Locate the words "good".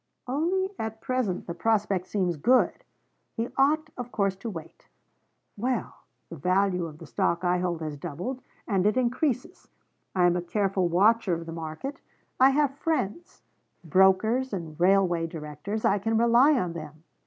2.35-2.83